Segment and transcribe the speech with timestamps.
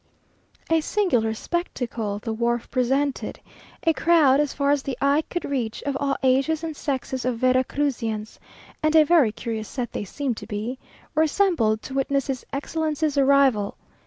[0.71, 3.39] A singular spectacle the wharf presented.
[3.83, 7.37] A crowd, as far as the eye could reach, of all ages and sexes of
[7.37, 8.39] Vera Cruzians
[8.81, 10.79] (and a very curious set they seemed to be),
[11.13, 13.77] were assembled to witness his Excellency's arrival.